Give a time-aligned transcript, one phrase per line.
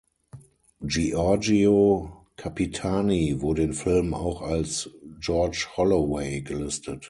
[0.83, 4.89] Giorgio Capitani wurde in Filmen auch als
[5.19, 6.99] "George Holloway" gelistet.